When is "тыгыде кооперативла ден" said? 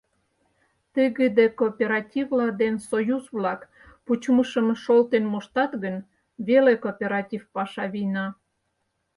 0.93-2.75